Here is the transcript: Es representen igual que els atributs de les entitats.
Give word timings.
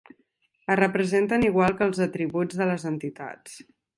Es 0.75 0.77
representen 0.79 1.45
igual 1.49 1.77
que 1.81 1.87
els 1.89 2.01
atributs 2.07 2.59
de 2.63 2.69
les 2.73 2.89
entitats. 2.95 3.63